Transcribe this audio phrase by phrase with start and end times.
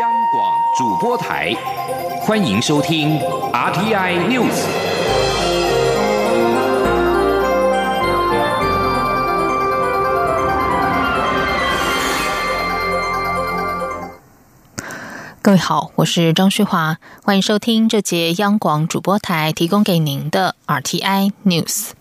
[0.00, 1.54] 央广主播台，
[2.20, 3.18] 欢迎收听
[3.52, 4.66] RTI News。
[15.40, 21.92] 各位好，我是张旭华，欢迎收听这节央广主播台提供给您的 RTI News。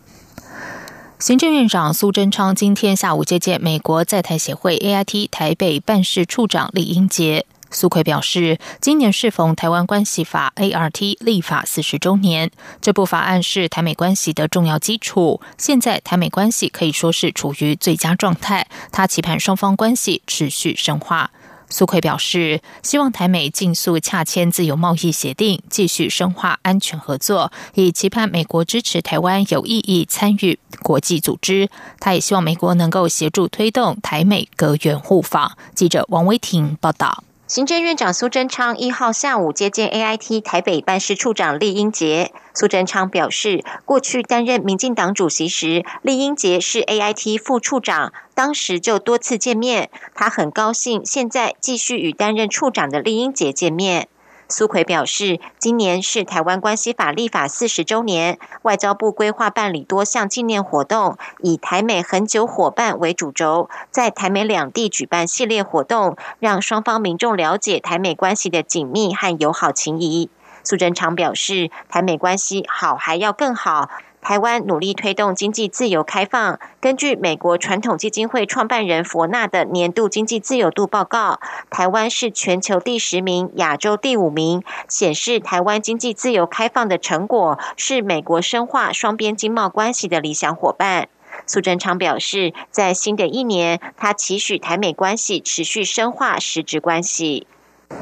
[1.20, 7.46] 行政院长苏贞昌今天下午接见美国在台协会 AIT 台北办事处长李英杰。
[7.76, 15.42] 苏奎表示，今年适逢台湾关系法 ART 立法四十周年，这部法案是台美关系的重要基础。
[15.58, 21.32] 现在台美关系可以说是处于最佳状态，他期盼双方关系持续深化。
[21.70, 31.70] 苏奎表示，希望台美尽速洽签自由贸易协定，继续深化安全合作，以期盼美国支持台湾有意义参与国际组织。
[32.00, 35.58] 他也希望美国能够协助推动台美隔远互访。
[35.74, 37.26] 记者王威婷报道。
[37.48, 42.32] 行政院长苏贞昌一号下午接见 AIT 台北办事处长厉英杰。
[42.56, 49.92] 苏贞昌表示，过去担任民进党主席时，厉英杰是 AIT 副处长，当时就多次见面。
[50.16, 54.08] 他很高兴现在继续与担任处长的厉英杰见面。
[54.48, 70.30] 苏奎表示，今年是台湾关系法立法四十周年，外交部规划办理多项纪念活动，以台美恒久伙伴为主轴，在台美两地举办系列活动，让双方民众了解台美关系的紧密和友好情谊。
[70.64, 73.90] 苏贞昌表示，台美关系好还要更好。
[74.26, 76.60] 台湾努力推动经济自由开放。
[76.82, 91.08] 根据美国传统基金会创办人佛纳的年度经济自由度报告，台湾是全球第十名，亚洲第五名，显示台湾经济自由开放的成果是美国深化双边经贸关系的理想伙伴。
[91.46, 97.46] 苏贞昌表示，在新的一年，他期许台美关系持续深化实质关系。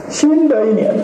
[0.10, 0.96] 新的一年，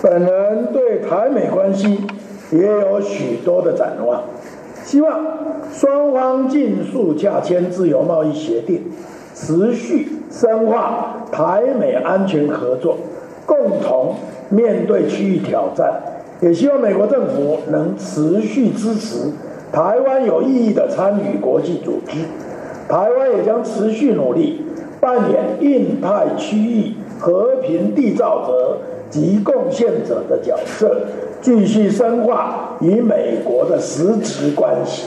[0.00, 2.06] 本人对台美关系。
[2.52, 4.22] 也有许多的展望，
[4.84, 5.20] 希望
[5.72, 8.84] 双方尽速洽签自由贸易协定，
[9.34, 12.96] 持续深化台美安全合作，
[13.44, 14.14] 共同
[14.48, 16.00] 面对区域挑战。
[16.40, 19.32] 也希望美国政府能持续支持
[19.72, 22.18] 台湾有意义的参与国际组织，
[22.88, 24.60] 台湾也将持续努力
[25.00, 28.78] 扮演印太区域和平缔造者
[29.10, 30.94] 及贡献者的角色。
[31.46, 35.04] 继续深化与美国的实质关系。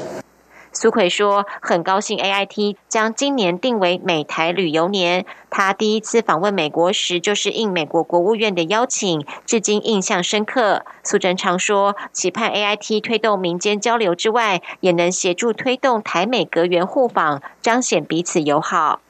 [0.71, 5.25] 苏奎说：“很高兴 A I T 将今年定为美台旅游年。
[5.49, 19.01] 他第一次访问美国时，就是应美国国务院的邀请，至今印象深刻。”苏贞昌说：“期盼 A I T 推动民间交流之外，也能协助推动台美隔缘互访，彰显彼此友好。”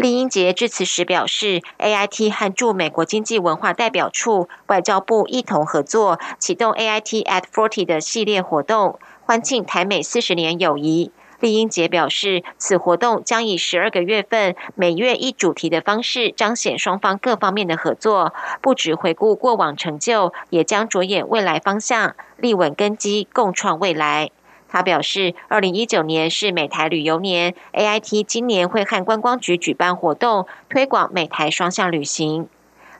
[0.00, 11.12] 李英杰致辞时表示，A I T 和驻美国经济文化代表处、外交部一同合作，启动 A I T at Forty 的系列活动，欢庆台美四十年友谊。
[11.40, 18.32] 李英杰表示，此活动将以十二个月份、每月一主题的方式，彰显双方各方面的合作，
[18.62, 24.30] 不只回顾过往成就，也将着眼未来方向，立稳根基，共创未来。
[24.70, 32.48] 他表示，二零一九年是美台旅游年，A I T 今年会和观光局举办活动，推广美台双向旅行。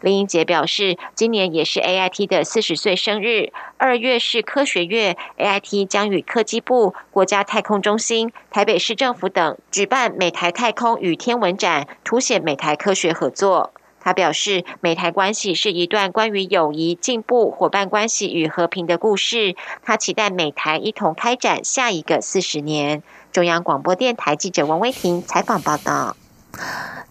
[0.01, 13.73] 林英杰表示，今年也是 A I T 的四十岁生日，二月是科学月，A I T 将与科技部、国家太空中心、台北市政府等举办美台太空与天文展，凸显美台科学合作。
[14.01, 19.55] 他表示，美台关系是一段关于友谊、进步、伙伴关系与和平的故事。
[19.83, 23.03] 他期待美台一同开展下一个四十年。
[23.33, 26.17] 中央广播电台记者王威婷采访报道。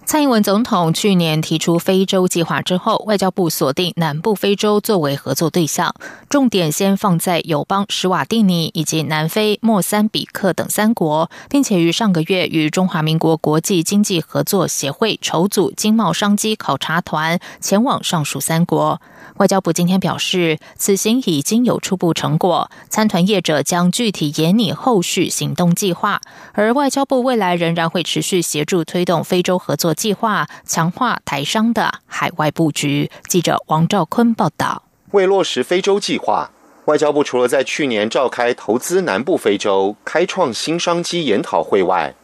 [0.06, 5.94] 蔡英文总统去年提出非洲计划之后，外交部锁定南部非洲作为合作对象，
[6.28, 19.00] 重点先放在友邦史瓦蒂尼以及南非、莫桑比克等三国，并且于上个月与中华民国国际经济合作协会筹组经贸商机考察团前往上述三国。
[19.36, 26.20] 外交部今天表示，此行已经有初步成果，参团业者将具体研拟后续行动计划，
[26.54, 33.12] 而外交部未来仍然会持续协助推动非洲合作计划，强化台商的海外布局。
[33.28, 34.82] 记者王兆坤报道。
[35.12, 36.50] 为落实非洲计划，
[36.86, 42.16] 外交部除了在去年召开投资南部非洲、开创新商机研讨会外，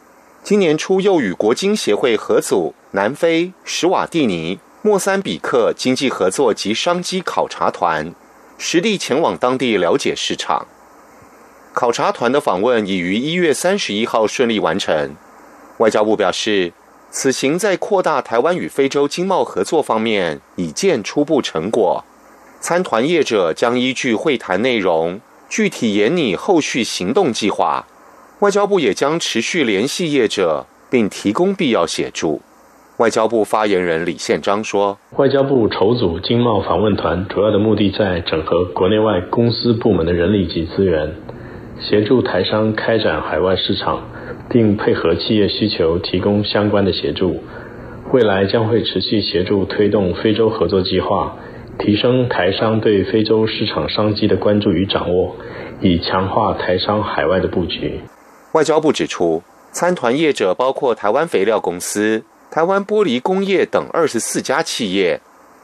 [0.43, 4.59] 今年初又与国经协会合组南非、史瓦蒂尼。
[4.81, 8.15] 莫桑比克经济合作及商机考察团
[8.57, 10.65] 实地前往当地了解市场。
[11.71, 15.15] 考察团的访问已于一月三十一号顺利完成。
[15.79, 16.71] 外交部表示，
[17.17, 22.03] 此行在扩大台湾与非洲经贸合作方面已见初步成果。
[22.59, 27.87] 参团业者将依据会谈内容，具体研拟后续行动计划。
[28.39, 32.41] 外交部也将持续联系业者，并提供必要协助。
[32.97, 41.15] 外交部发言人李宪章说：“外交部筹组经贸访问团，主要的目的在整合国内外公司部门的人力及资源，
[41.79, 44.03] 协助台商开展海外市场。”
[44.49, 47.43] 并配合企业需求提供相关的协助。
[48.13, 51.35] 未来将会持续协助推动非洲合作计划，
[51.79, 55.35] 提升台商对非洲市场商机的关注与掌握，
[55.81, 57.99] 以强化台商海外的布局。
[58.53, 65.19] 外交部指出，参团业者包括台湾肥料公司、台湾玻璃工业等二十四家企业，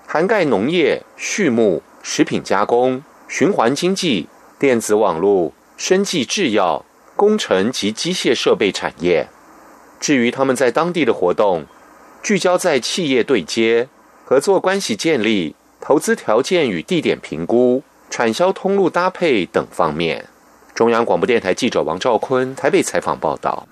[0.08, 4.28] 涵盖农业、畜牧、食品加工、循环经济、
[4.60, 6.84] 电子网络、生技制药。
[7.22, 9.28] 工程及机械设备产业。
[10.00, 11.68] 至于他们在当地的活动，
[12.24, 13.88] 聚焦在企业对接、
[14.26, 20.26] 合作关系建立、投资条件与地点评估、产销通路搭配等方面。
[20.74, 23.68] 中央广播电台记者王兆坤台北采访报道。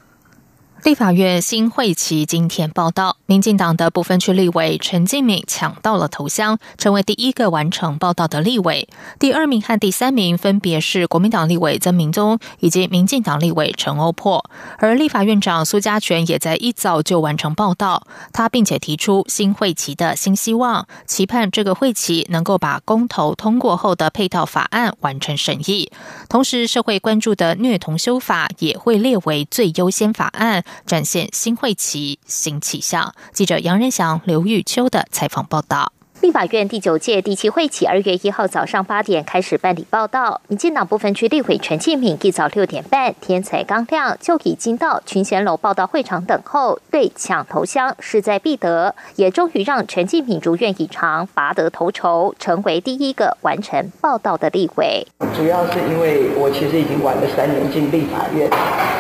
[0.86, 8.88] 立法院新会期今天报道，民进党的部分区立委陈敬敏抢到了头香，成为第一个完成报道的立委。
[9.20, 14.50] 第二名和第三名分别是国民党立委曾明宗以及民进党立委陈欧珀。
[14.78, 25.92] 而立法院长苏家全也在一早就完成报道，他并且提出新会期的新希望，期盼这个会期能够把公投通过后的配套法案完成审议，
[26.30, 30.64] 同时社会关注的虐童修法也会列为最优先法案。
[30.86, 33.14] 展现新会旗新气象。
[33.34, 35.92] 记者杨仁祥、刘玉秋的采访报道。
[36.22, 40.42] 立法院第九届第七会期二月一号早上八点开始办理报道。
[40.50, 55.08] 民进党部分区立委陈建敏一早六点半，天才刚亮就已经到群贤楼报道会场等候，对抢头香势在必得，也终于让陈建敏如愿以偿，拔得头筹，成为第一个完成报道的立委。
[55.34, 58.52] 主要是因为我其实已经晚了三年进立法院，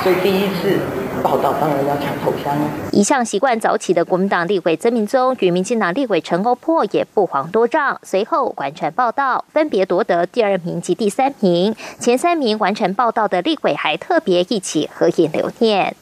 [0.02, 0.80] 所以第一次。
[1.22, 2.70] 报道当然要抢头香了。
[2.92, 11.76] 一向习惯早起的国民党立委曾明宗与民进党立委陈欧珀也不遑多让，随后完成报道，分别夺得第二名及第三名。
[12.00, 15.96] 前三名完成报道的立委还特别一起合影留念。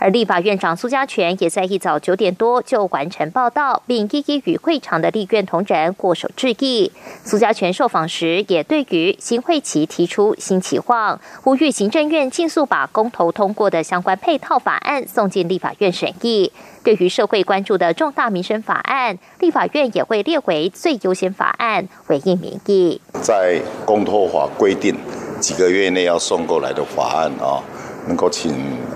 [0.00, 6.90] 而立法院长苏家全也在一早九点多就完成报道，并一一与会场的立院同仁握手致意。
[7.22, 16.50] 苏家全受访时也对于新会期提出新期望，呼吁行政院尽速把公投通过的相关配套法案送进立法院审议。
[16.82, 22.98] 对于社会关注的重大民生法案，立法院也会列为最优先法案，回应民意。
[23.20, 24.96] 在公投法规定
[25.38, 27.60] 几个月内要送过来的法案啊。
[28.06, 28.52] 能够请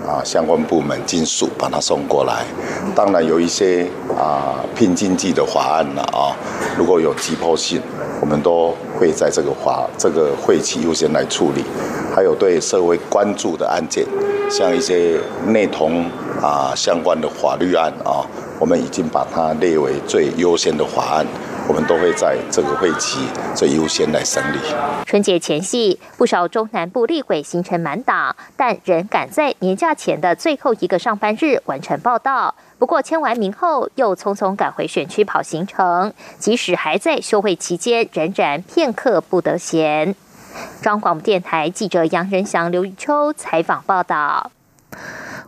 [0.07, 2.43] 啊相关部门尽速把它送过来。
[2.95, 3.87] 当然有一些
[4.17, 6.35] 啊拼经济的法案了啊，
[6.77, 7.81] 如果有急迫性，
[8.21, 11.63] 我们都会在这个法这个会期优先来处理。
[12.15, 14.05] 还有对社会关注的案件，
[14.49, 16.05] 像一些内同
[16.41, 18.23] 啊相关的法律案啊，
[18.57, 21.25] 我们已经把它列为最优先的法案。
[21.67, 24.57] 我们都会在这个会期最优先来审理。
[25.05, 32.55] 春节前夕，不少中南部立委行程满档，但仍赶在年假前的最后一个上班日完成报道。
[32.77, 40.15] 不过签完名后，又匆匆赶回选区跑行程，即使还在休会期间，仍然片刻不得闲。
[40.81, 44.51] 中广电台记者杨仁祥、刘玉秋采访报道。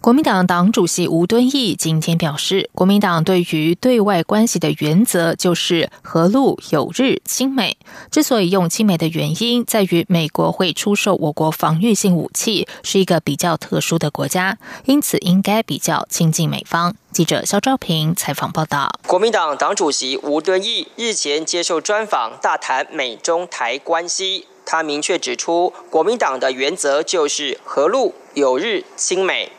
[0.08, 7.78] 国民党党主席吴敦义今天表示，国民党对于对外关系的原则就是和陆友日亲美。
[8.10, 16.96] 之所以用亲美的原因，在于美国会出售我国防御性武器，是一个比较特殊的国家，因此应该比较亲近美方。
[17.12, 18.90] 记者肖兆平采访报道。
[19.06, 24.48] 国民党党主席吴敦义日前接受专访，大谈美中台关系。
[24.66, 29.52] 他明确指出，国民党的原则就是和陆友日亲美。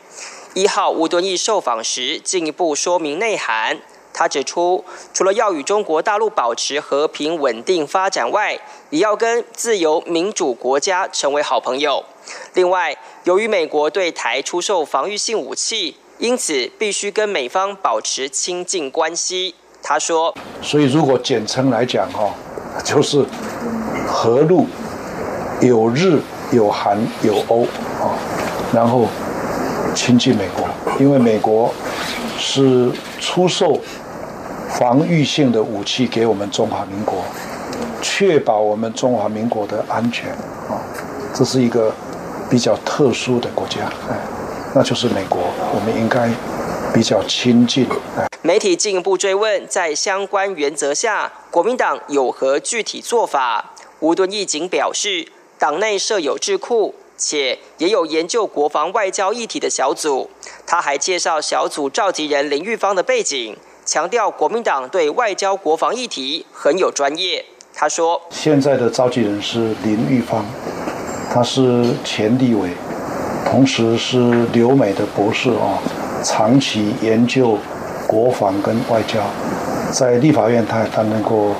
[0.55, 3.79] 一号吴敦义受访时进一步说明内涵。
[4.11, 12.03] 他指出，除了要与中国大陆保持和平稳定发展外，也要跟自由民主国家成为好朋友。
[12.55, 19.55] 另外，由于美国对台出售防御性武器，因此必须跟美方保持亲近关系。
[19.81, 22.33] 他说：“所以如果简称来讲，哈，
[22.83, 23.23] 就是
[24.05, 24.65] 和陆
[25.61, 26.19] 有日
[26.51, 27.61] 有韩有欧
[28.01, 28.17] 啊，
[28.73, 29.07] 然后。”
[29.95, 30.67] 亲近美国，
[30.99, 31.73] 因为美国
[32.37, 33.79] 是出售
[34.69, 37.23] 防御性的武器给我们中华民国，
[38.01, 40.31] 确保我们中华民国的安全
[40.69, 40.79] 啊，
[41.33, 41.93] 这是一个
[42.49, 44.17] 比较特殊的国家，哎，
[44.73, 45.39] 那就是美国，
[45.73, 46.29] 我们应该
[46.93, 47.87] 比较亲近。
[48.41, 53.73] 媒体进一步追问，在相关原则下，国民党有何具体做法？
[53.99, 55.27] 吴敦义仅表示，
[55.57, 60.27] 党内设有智库，且也有研究国防外交议题的小组。
[60.65, 67.45] 他还介绍小组召集人林玉芳的背景，强调国民党对外交国防议题很有专业。
[67.75, 70.43] 他说：“现在的召集人是林玉芳，
[71.31, 72.69] 他是前立委，
[73.45, 75.77] 同时是留美的博士啊，
[76.23, 77.57] 长期研究
[78.07, 79.19] 国防跟外交，
[79.91, 81.53] 在立法院他也担任过。”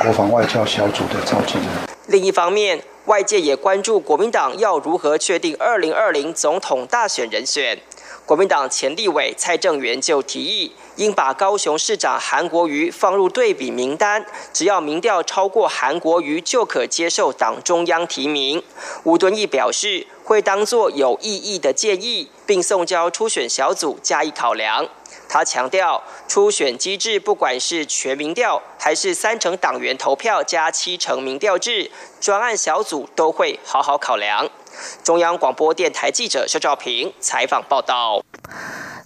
[0.00, 1.66] 国防外交小组的召集人。
[2.06, 7.78] 另一方面，外界也关注国民党要如何确定二零二零总统大选人选。
[8.26, 18.62] 国民党前立委蔡正元就提议，应把高雄市长韩国瑜放入对比名单，只要民调超过韩国瑜，就可接受党中央提名。
[19.04, 24.86] 吴敦义表示，会当作有意义的建议，并送交初选小组加以考量。
[25.28, 34.48] 他强调，初选机制不管是全民调，还是三成党员投票加七成民调制，专案小组都会好好考量。
[35.04, 38.22] 中央广播电台记者肖兆平采访报道。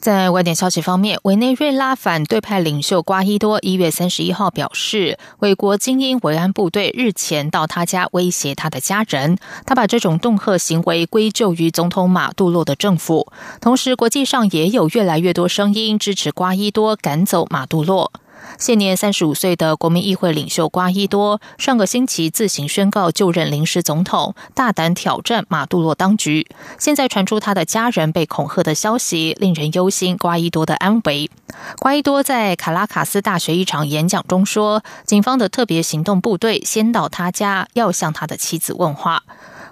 [0.03, 9.39] 在外电消息方面，委内瑞拉反对派领袖瓜伊多一月三十一号表示，美国精英维安部队日前到他家威胁他的家人。
[9.65, 13.33] 他把这种恫吓行为归咎于总统马杜洛的政府。
[13.61, 18.11] 同时，国际上也有越来越多声音支持瓜伊多赶走马杜洛。
[18.59, 26.47] 现年三十五岁的国民议会领袖瓜伊多上个星期自行宣告就任临时总统，大胆挑战马杜罗当局。
[26.79, 31.31] 现在传出他的家人被恐吓的消息，令人忧心瓜伊多的安危。
[31.79, 39.23] 瓜伊多在卡拉卡斯大学一场演讲中说：“警方的特别行动部队先到他家，要向他的妻子问话。”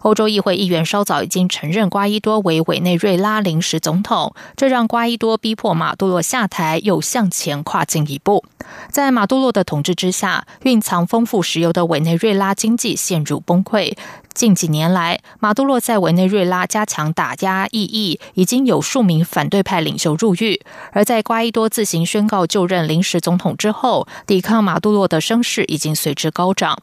[0.02, 8.44] 欧洲议会议员稍早已经承认瓜伊多为委内瑞拉临时总统，这让瓜伊多逼迫马杜罗下台又向前跨进一步。
[8.90, 13.96] 在马杜罗的统治之下，蕴藏丰富石油的委内瑞拉经济陷入崩溃。
[14.32, 20.60] 近几年来，马杜罗在委内瑞拉加强打压异议，已经有数名反对派领袖入狱。
[20.92, 26.78] 而在瓜伊多自行宣告就任临时总统之后，抵抗马杜罗的声势已经随之高涨。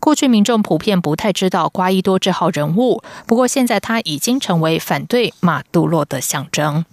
[0.00, 6.84] 过去民众普遍不太知道瓜伊多这号人物，不过现在他已经成为反对马杜罗的象征。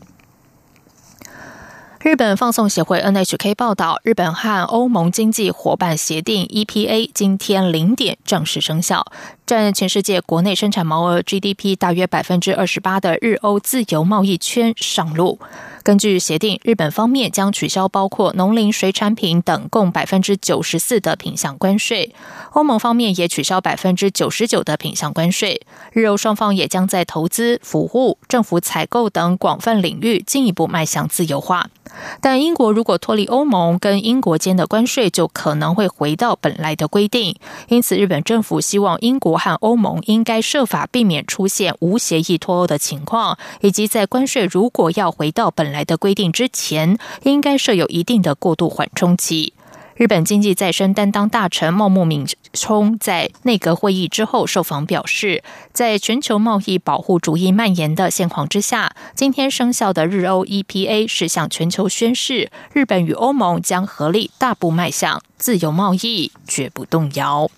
[2.01, 9.05] 日本放送协会 NHK 报道，日本和欧盟经济伙伴协定 EPA 今天零点正式生效，
[9.49, 15.39] 占全世界国内生产毛额 GDP 大约百分之二十八的日欧自由贸易圈上路。
[15.81, 22.13] 根据协定，日本方面将取消包括农林水产品等共百分之九十四的品项关税，
[22.51, 25.59] 欧盟方面也取消百分之九十九的品项关税。
[25.93, 31.71] 日欧双方也将在投资、服务、政府采购等广泛领域进一步迈向自由化。
[32.21, 37.35] 但英国如果脱离欧盟，跟英国间的关税就可能会回到本来的规定。
[37.67, 49.53] 因此，日本政府希望英国和欧盟应该设法避免出现无协议脱欧的情况，以及在关税如果要回到本来的规定之前，应该设有一定的过渡缓冲期。
[49.95, 55.43] 日本经济再生担当大臣茂木敏充在内阁会议之后受访表示，
[55.73, 67.51] 在全球贸易保护主义蔓延的现况之下，今天生效的日欧 EPA 是向全球宣示，日本与欧盟将合力大步迈向自由贸易，绝不动摇。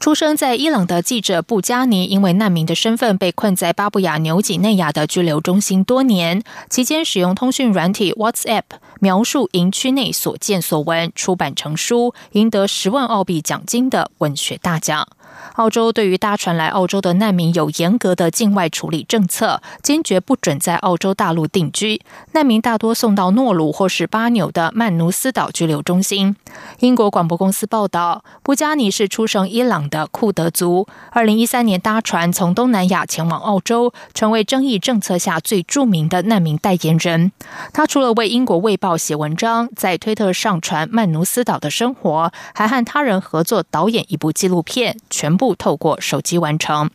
[0.00, 8.62] 出生在伊朗的记者布加尼，因为难民的身份被困在巴布亚纽几内亚的拘留中心多年，期间使用通讯软体 WhatsApp
[8.98, 15.06] 描述营区内所见所闻，出版成书，赢得十万澳币奖金的文学大奖。
[15.54, 22.00] 澳洲对于搭船来澳洲的难民有严格的境外处理政策，坚决不准在澳洲大陆定居。
[22.32, 26.36] 难民大多送到诺鲁或是巴纽的曼努斯岛拘留中心。
[26.80, 30.86] 英国广播公司报道，布加尼是出生伊朗的库德族。
[31.10, 37.32] 二零一三年搭船从东南亚前往澳洲，成为争议政策下最著名的难民代言人。
[37.72, 44.96] 他除了为英国卫报写文章，在推特上传曼努斯岛的生活，还和他人合作导演一部纪录片。
[45.08, 46.90] 全全部透过手机完成。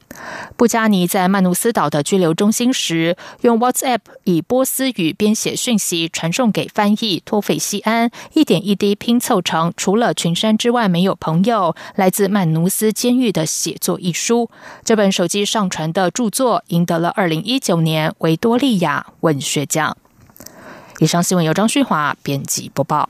[0.57, 14.49] 布加尼在曼努斯岛的拘留中心时，用 WhatsApp 以波斯语编写讯息传送给翻译托斐西安，一点一滴拼凑成除了群山之外没有朋友，来自曼努斯监狱的写作一书。
[14.83, 19.95] 这本手机上传的著作赢得了二零一九年维多利亚文学奖。
[20.99, 23.09] 以上新闻由张旭华编辑播报。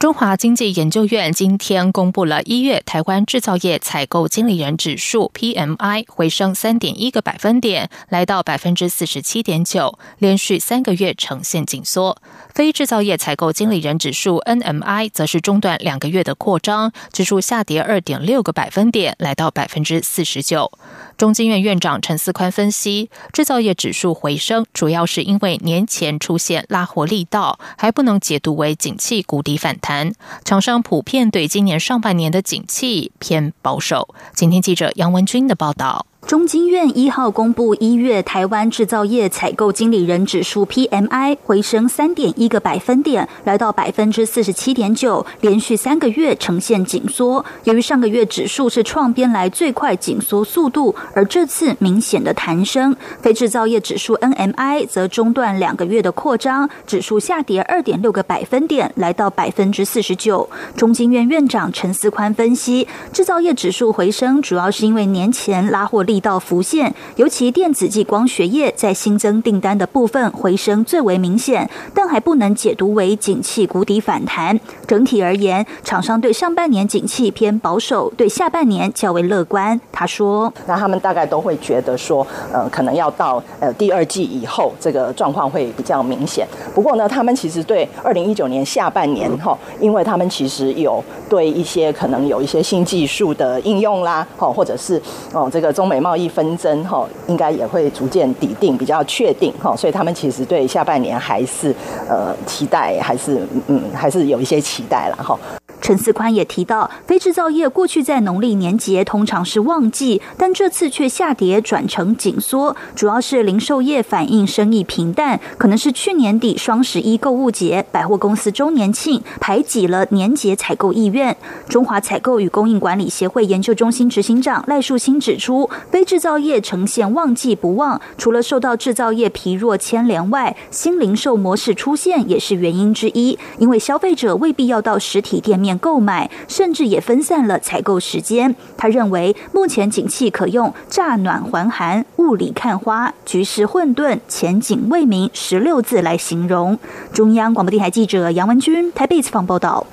[0.00, 12.16] 中华经济研究院今天公布了一月台湾制造业采购经理人指数 （PMI） 回升三点一个百分点，来到百分之四十七点九，连续三个月呈现紧缩。
[12.54, 20.72] 非制造业采购经理人指数 （NMI） 则是中断两个月的扩张，指数下跌二点六个百分点，来到百分之四十九。
[21.20, 30.14] 中经院院长陈思宽分析，制造业指数回升，主要是因为年前出现拉活力道，还不能解读为景气谷底反弹。
[30.46, 34.14] 厂商普遍对今年上半年的景气偏保守。
[34.32, 36.06] 今天记者杨文军的报道。
[36.30, 47.44] 中经院一号公布一月台湾制造业采购经理人指数 PMI 回升三点一个百分点，来到百分之四十七点九，连续三个月呈现紧缩。
[47.64, 52.94] 由于上个月指数是创编来最快紧缩速度，而这次明显的弹升。
[53.20, 60.48] 非制造业指数 NMI 则中断两个月的扩张，指数下跌二点六个百分点，来到百分之四十九。
[60.76, 74.58] 中经院院长陈思宽分析，制造业指数回升主要是因为年前拉货力道浮现，尤其电子及光学业在新增订单的部分回升最为明显，但还不能解读为景气谷底反弹。
[74.86, 79.80] 整体而言，厂商对上半年景气偏保守，对下半年较为乐观。
[79.90, 86.46] 他说：“那他们大概都会觉得说，呃，可能要到呃第二季以后，这个状况会比较明显。
[86.74, 95.00] 不过呢，他们其实对二零一九年下半年哈，因为他们其实有对一些可能有一些新技术的应用啦，哦，或者是
[95.32, 101.72] 哦这个中美贸贸易纷争哈，应该也会逐渐抵定，比较确定哈，所以他们其实对下半年还是
[102.08, 105.38] 呃期待，还是嗯还是有一些期待了哈。
[105.80, 121.34] 陈思宽也提到，非制造业过去在农历年节通常是旺季，但这次却下跌转成紧缩，主要是零售业反映生意平淡，可能是去年底双十一购物节、百货公司周年庆排挤了年节采购意愿。
[121.68, 135.69] 中华采购与供应管理协会研究中心执行长赖树新指出，非制造业呈现旺季不旺，除了受到制造业疲弱牵连外，新零售模式出现也是原因之一，因为消费者未必要到实体店面。
[135.78, 138.54] 购买，甚至也分散了采购时间。
[138.76, 146.78] 他认为，目前景气可用“乍暖还寒，雾里看花，局势混沌，前景未明”十六字来形容。
[147.12, 149.86] 中央广播电台记者杨文军台北采访报道。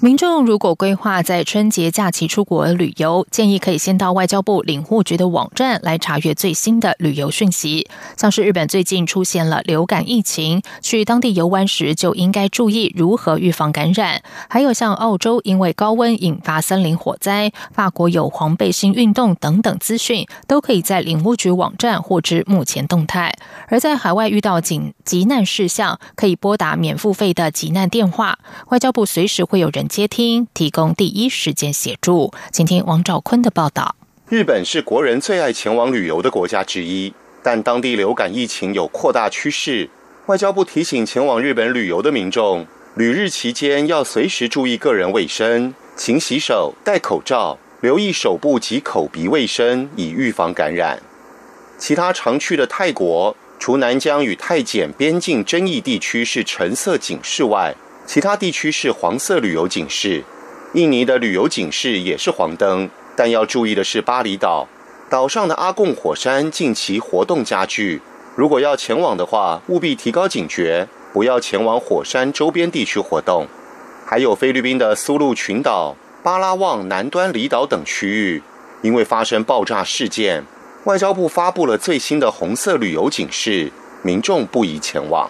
[0.00, 7.88] 民众如果规划在春节假期出国旅游，建议可以先到外交部领务局的网站来查阅最新的旅游讯息。
[8.16, 14.22] 像是日本最近出现了流感疫情，去当地游玩时就应该注意如何预防感染。
[14.48, 23.34] 还有像澳洲因为高温引发森林火灾，法国有黄背心运动等等资讯，都可以在领务局网站获知目前动态。
[23.70, 29.86] 而在海外遇到紧急难事项，可以拨打免付费的急难电话，外交部随时会有人。
[29.88, 32.32] 接听，提供第一时间协助。
[32.52, 33.96] 请听王兆坤的报道：
[34.28, 39.88] 日本是国人最爱前往旅游的国家之一，但当地流感疫情有扩大趋势。
[40.26, 51.00] 外交部提醒前往日本旅游的民众，旅日期间要随时注意个人卫生，勤洗手、戴口罩，留意手部及口鼻卫生，以预防感染。
[51.78, 57.74] 其他常去的泰国，除南疆与泰检边境争议地区是橙色警示外，
[58.06, 60.24] 其他地区是黄色旅游警示，
[60.74, 62.88] 印尼的旅游警示也是黄灯。
[63.16, 64.68] 但要注意的是，巴厘岛
[65.10, 68.00] 岛上的阿贡火山近期活动加剧，
[68.36, 73.48] 如果要前往的话，务必提高警觉，不要前往火山周边地区活动。
[74.06, 78.42] 还有菲律宾的苏禄群岛、巴拉望南端离岛等区域，
[78.82, 80.44] 因为发生爆炸事件，
[80.88, 83.70] 外交部发布了最新的红色旅游警示，
[84.00, 85.28] 民众不宜前往。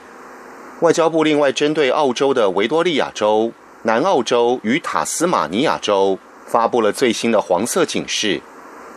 [0.83, 3.51] 外交部另外针对澳洲的维多利亚州、
[3.83, 6.17] 南澳洲与塔斯马尼亚州
[6.47, 8.41] 发布了最新的黄色警示。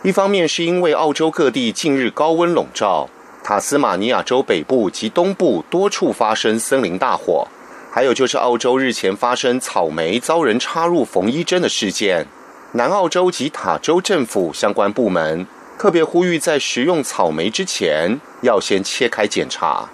[0.04, 3.08] 一方面是因为澳洲各地近日高温笼罩，
[3.42, 7.48] 塔斯马尼亚州北部及东部多处发生森林大火；
[7.90, 12.28] 还有就是澳洲日前发生草莓遭人插入缝衣针的事件。
[12.74, 15.44] 南澳洲及塔州政府相关部门
[15.82, 19.90] 特别呼吁，在食用草莓之前要先切开检查。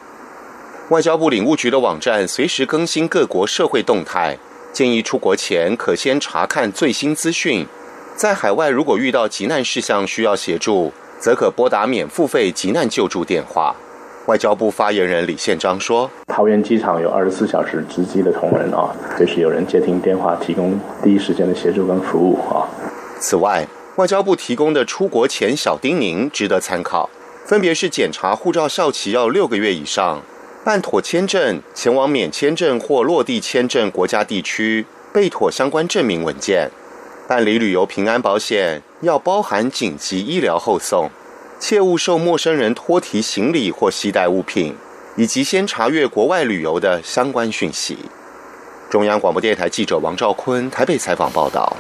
[0.91, 4.37] 外交部领务局的网站随时更新各国社会动态，
[4.71, 7.67] 建议出国前可先查看最新资讯。
[8.15, 13.75] 在海外如果遇到急难事项需要协助，则可拨打免付费急难救助电话。
[14.27, 22.69] 外交部发言人李宪章说：“桃园机场有二十四小时值机的同仁啊，随时有人接听电话，提供第一时间的协助跟服务啊。”
[23.19, 23.67] 此外，
[23.99, 27.11] 外交部提供的出国前小叮咛值得参考，
[27.45, 30.23] 分别是检查护照效期要六个月以上，
[30.65, 36.71] 办妥签证前往免签证或落地签证国家地区，备妥相关证明文件，
[37.27, 41.11] 办理旅游平安保险要包含紧急医疗后送。
[41.59, 44.77] 切勿受陌生人托提行李或携带物品，
[45.17, 47.99] 以及先查阅国外旅游的相关讯息。
[48.89, 51.77] 中央广播电台记者王兆坤台北采访报道。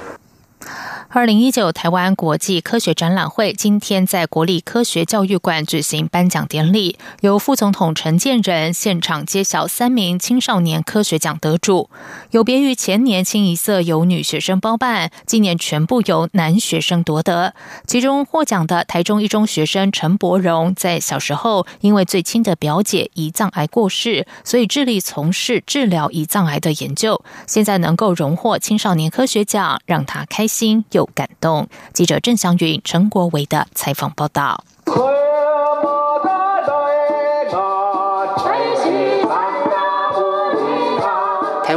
[1.10, 11.88] 二零一九台湾国际科学展览会今天在国立科学教育馆举行颁奖典礼，由副总统陈建仁现场揭晓三名青少年科学奖得主。
[12.32, 17.54] 有别于前年清一色由女学生包办，今年全部由男学生夺得。
[17.86, 27.24] 其中获奖的台中一中学生陈柏荣，在小时候因为最亲的表姐胰脏癌过世，所以致力从事治疗胰脏癌的研究。
[27.46, 30.84] 现在能够荣获青少年科学奖，让他开心。
[30.98, 31.68] 有感动。
[31.92, 34.64] 记者郑祥云、陈国维的采访报道。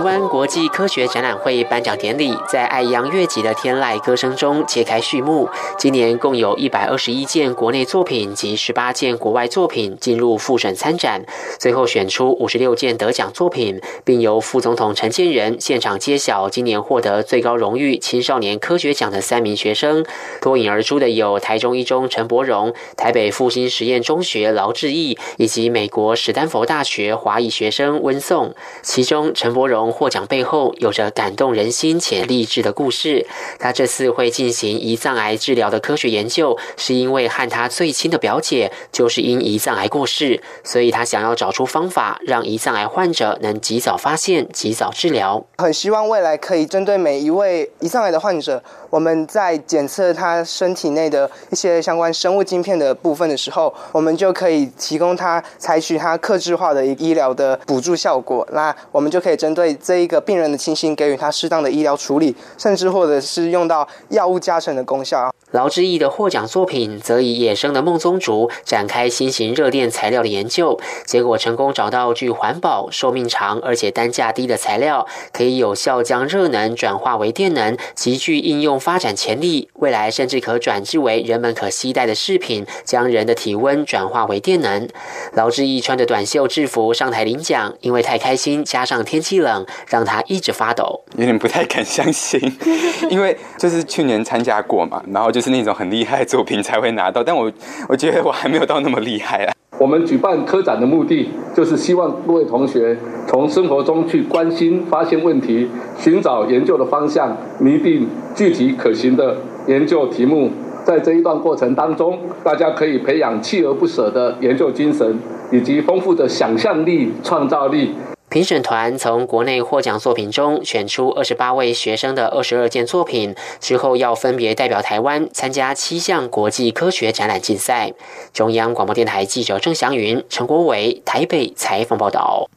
[0.01, 5.47] 湾国际科学展览会颁奖典礼在爱扬乐集的天籁歌声中揭开序幕。
[5.77, 11.23] 今年共有一百二十一件国内作品及十八件国外作品进入复审参展，
[11.59, 20.03] 最后选出五十六件得奖作品，并由副总统陈建仁现场揭晓今年获得最高荣誉青少年科学奖的三名学生。
[20.41, 28.55] 脱颖而出的有台中一中陈柏荣、台北复兴实验中学劳志毅以及美国史丹佛大学华裔学生温颂。
[28.81, 29.90] 其中陈柏荣。
[29.91, 33.25] 获奖背后有着感动人心且励志的故事。
[33.59, 45.45] 他这次会进行胰脏癌治疗的科学研究，是因为和他最亲的表姐就是因胰脏癌过世，所以他想要找出方法，让胰脏癌患者能及早发现、及早治疗。
[45.57, 48.63] 很希望未来可以针对每一位胰脏癌的患者。
[48.89, 58.45] 我们在检测他身体内的一些相关生物晶片的部分的时候，我们就可以提供他采取他克制化的医疗的补助效果。
[58.51, 65.31] 那我们就可以针对这一个病人的情形，给予他适当的医疗处理，甚至或者是用到药物加成的功效。
[65.51, 79.67] 劳志毅的获奖作品则以野生的梦中竹展开新型热电材料的研究，结果成功找到具环保、寿命长而且单价低的材料，可以有效将热能转化为电能，极具应用发展潜力。
[79.73, 84.87] 未来甚至可转制为人们可携带的饰品，将人的体温转化为电能。
[85.33, 92.39] 劳志毅穿着短袖制服上台领奖，因为太开心，加上天气冷，让他一直发抖，有点不太敢相信，
[93.11, 95.41] 因为就是去年参加过嘛，然后就。
[95.41, 97.51] 是那种很厉害的作品才会拿到，但我
[97.89, 99.51] 我觉得我还没有到那么厉害啊。
[99.79, 102.95] 我们举办科展的目的，就是希望各位同学
[103.27, 110.51] 从生活中去关心、发现问题，寻找研究的方向，拟定具体可行的研究题目。
[110.85, 115.17] 在这一段过程当中，大家可以培养锲而不舍的研究精神，
[115.51, 117.95] 以及丰富的想象力、创造力。
[118.31, 127.91] 评审团从国内获奖作品中选出二十八位学生的二十二件作品，之后要分别代表台湾参加七项国际科学展览竞赛。
[128.31, 132.49] 中央广播电台记者郑祥云、陈国伟台北采访报道。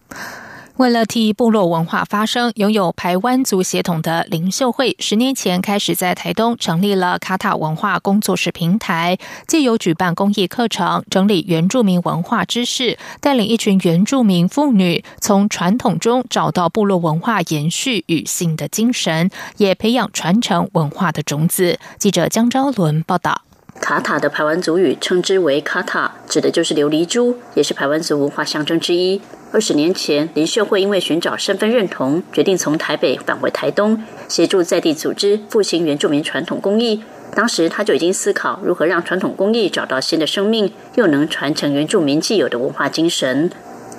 [0.76, 21.78] 为了替部落文化发声，拥有排湾族血统的林秀慧，十年前开始在台东成立了卡塔文化工作室平台，借由举办公益课程，整理原住民文化知识，带领一群原住民妇女从传统中找到部落文化延续与性的精神，也培养传承文化的种子。
[22.00, 23.42] 记者江昭伦报道。
[23.80, 29.20] 卡塔的排湾族语称之为卡塔，指的就是琉璃珠，也是排湾族文化象征之一。
[29.54, 37.04] 二十年前，林秀慧因为寻找身份认同，决定从台北返回台东，协助在地组织复兴原住民传统工艺。
[37.36, 43.48] 当时，他就已经思考如何让传统工艺找到新的生命，又能传承原住民既有的文化精神。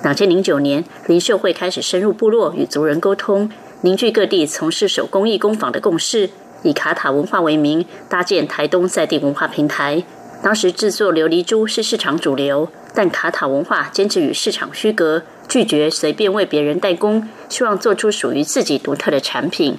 [0.02, 6.28] 两千零九年，林秀慧开始深入部落与族人沟通，凝聚各地从事手工艺工坊的共识，
[6.64, 10.02] 以卡塔文化为名，搭建台东在地文化平台。
[10.42, 15.22] 当时制作琉璃珠是市场主流，但卡塔文化坚持与市场区隔。
[15.48, 19.78] 拒绝随便为别人代工，希望做出属于自己独特的产品。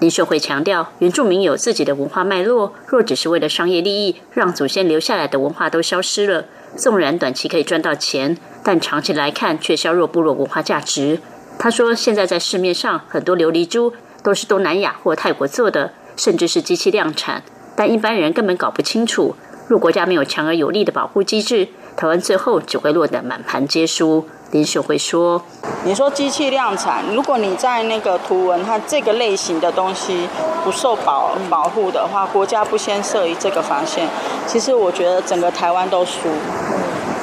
[0.00, 6.44] 林秀慧强调，原住民有自己的文化脉络，若只是为了商业利益，让祖先留下来的文化都消失了，
[6.76, 11.20] 纵然短期可以赚到钱，但长期来看却削弱部落文化价值。
[11.58, 17.44] 他说，现在在市面上很多琉璃珠都是东南亚或泰国做的，甚至是机器量产，
[17.76, 19.36] 但一般人根本搞不清楚。
[19.68, 24.26] 若国家没有强而有力的保护机制，台湾最后只会落得满盘皆输。
[24.54, 25.42] 林秀慧说
[25.82, 30.28] ：“你说机器量产，如果你在那个图文，它这个类型的东西
[30.62, 34.06] 不受保保护的话，国家不先设于这个防线，
[34.46, 36.28] 其实我觉得整个台湾都输。”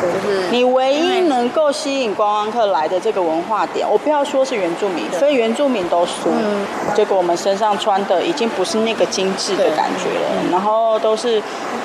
[0.02, 6.32] 就是你唯一能够吸引观光客来的这个文化点，我不要说是原住民，非原住民都输。
[6.32, 6.66] 嗯
[6.96, 11.42] 结果我们身上穿的已经不是那个精致的感觉了，然后都是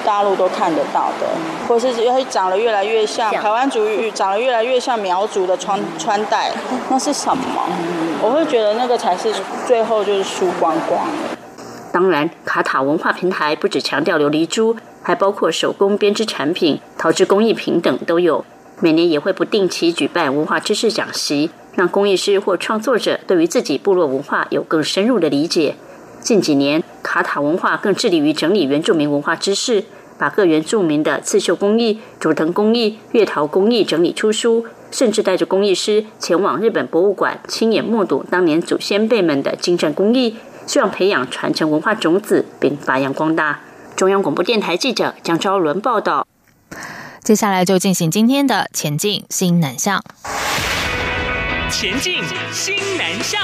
[0.07, 1.27] 大陆都看得到的，
[1.66, 1.92] 或是
[2.31, 6.53] 长得越来越像台湾族语，长得越来越像苗族的穿穿戴，
[6.88, 7.69] 那是什么？
[8.23, 9.35] 我会觉得那个才是
[9.66, 11.07] 最后就是输光光。
[11.92, 14.77] 当然，卡塔文化平台不只强调琉璃珠。
[15.03, 18.45] 还包括手工编织产品、陶制工艺品等都有。
[18.81, 25.77] 每年也会不定期举办文化知识讲习，让工艺师或创作者对于自己部落文化有更深入的理解。
[26.21, 29.85] 近几年，卡塔文化更致力于整理原住民文化知识，
[30.18, 43.61] 把各原住民的刺绣工艺、竹藤工艺、月陶工艺整理出书，甚至带着工艺师前往日本博物馆，亲眼目睹当年祖先辈们的精湛工艺，希望培养传承文化种子，并发扬光大。
[43.94, 46.26] 中央广播电台记者江昭伦报道。
[47.22, 50.02] 接下来就进行今天的前进新南向。
[51.70, 53.40] 前进新南向。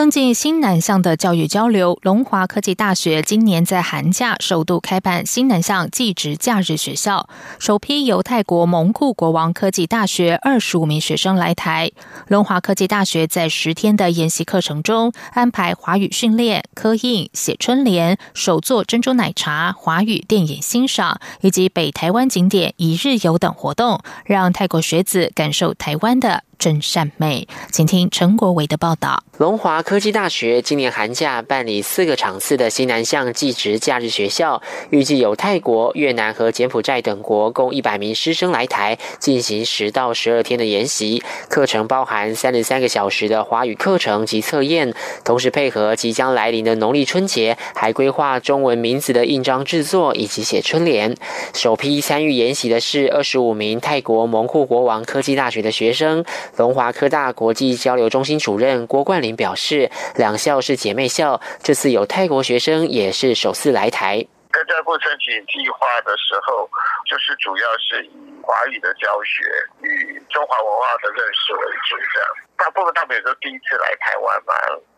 [0.00, 11.90] 增进新南向的教育交流，龙华科技大学今年在寒假首度开办新南向技职假日学校，首批由泰国蒙库国王科技大学二十五名学生来台。
[12.28, 26.44] 龙华科技大学在十天的研习课程中，安排华语训练、刻印、写春联、手做珍珠奶茶、华语电影欣赏以及北台湾景点一日游等活动，让泰国学子感受台湾的。
[26.60, 29.24] 真善美，请听陈国伟的报道。
[29.38, 41.22] 龙华科技大学今年寒假办理四个场次的西南向技职假日学校，预计有泰国、越南和柬埔寨等国共一百名师生来台进行十到十二天的研习。
[41.48, 44.92] 课程包含三十三个小时的华语课程及测验，
[45.24, 51.16] 同时配合即将来临的农历春节，还规划中文名字的印章制作以及写春联。
[51.54, 56.22] 首批参与研习的是二十五名泰国蒙库国王科技大学的学生。
[56.56, 64.26] 龙华科大国际交流中心主任郭冠霖表示，两校是姐妹校，这次有泰国学生也是首次来台。
[64.52, 66.68] 在这部申请计划的时候，
[67.06, 68.10] 就是主要是以
[68.42, 69.46] 华语的教学
[69.80, 72.28] 与中华文化的认识为主，这样。
[72.58, 74.52] 大部分他们也都第一次来台湾嘛，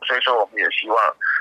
[0.09, 0.97] 所以说我们也希望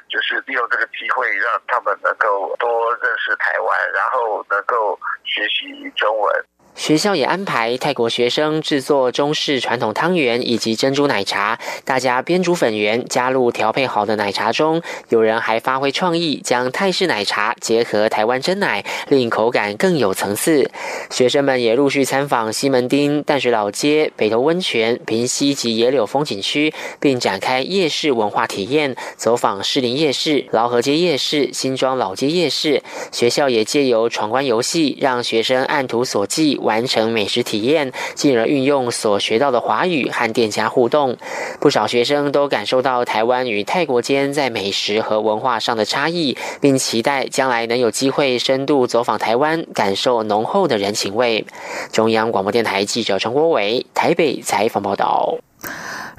[0.10, 6.46] 就是利用这个机会，让他们能够多认识台湾，然后能够学习中文。
[6.76, 14.82] 学校也安排泰国学生制作中式传统汤圆以及珍珠奶茶，大家边煮粉圆，加入调配好的奶茶中。
[15.10, 20.72] 有人还发挥创意，将泰式奶茶结合台湾真奶，令口感更有层次。
[21.10, 32.82] 学生们也陆续参访西门町、淡水老街、北投温泉、平溪及野柳风景区，并展开夜市文化体验，走访士林夜市、劳河街夜市、新庄老街夜市。
[33.12, 36.58] 学校也借由闯关游戏，让学生按图索骥。
[36.62, 41.18] 完成美食体验，进而运用所学到的华语和店家互动。
[41.60, 51.46] 不少学生都感受到台湾与泰国间在美食和文化上的差异，并期待将来能有机会深度走访台湾，感受浓厚的人情味。
[51.92, 55.38] 中央广播电台记者陈国伟台北采访报道。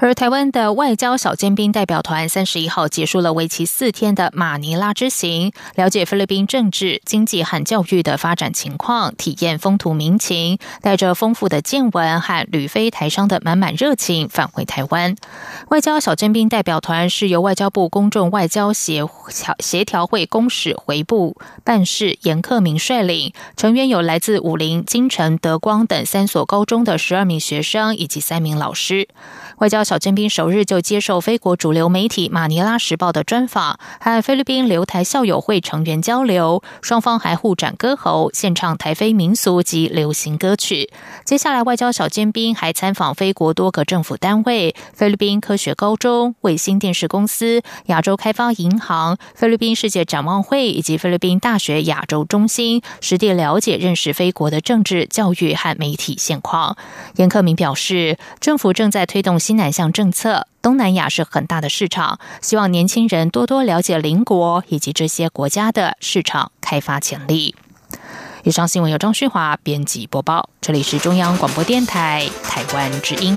[0.03, 15.15] 而台湾的外交小尖兵代表团三十一号结束了为期四天的马尼拉之行，了解菲律宾政治、经济和教育的发展情况，体验风土民情，带着丰富的见闻和旅飞台商的满满热情返回台湾。
[15.69, 29.07] 外交小尖兵代表团是由外交部公众外交协协协调会公使回部办事严克明率领，成员有来自武林、金城、德光等三所高中的十二名学生以及三名老师。
[29.59, 40.89] 外交小小尖兵首日就接受非国主流媒体《马尼拉时报》的专访，和菲律宾留台校友会成员交流，双方还互展歌喉，献唱台菲民俗及流行歌曲。
[41.25, 56.75] 接下来，外交小尖兵还参访非国多个政府单位、菲律宾科学高中、卫星电视公司、亚洲开发银行、菲律宾世界展望会以及菲律宾大学亚洲中心，实地了解认识非国的政治、教育和媒体现况。
[57.17, 59.39] 严克明表示，政府正在推动。
[59.43, 67.55] 西南政策，东南亚是很大的市场，希望年轻人多多了解邻国以及这些国家的市场开发潜力。
[68.43, 73.31] 以上新闻由张旭华编辑播报，这里是中央广播电台台湾之音。